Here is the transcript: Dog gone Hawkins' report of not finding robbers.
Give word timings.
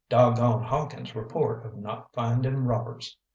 Dog 0.09 0.37
gone 0.37 0.63
Hawkins' 0.63 1.13
report 1.15 1.63
of 1.63 1.77
not 1.77 2.11
finding 2.11 2.63
robbers. 2.65 3.17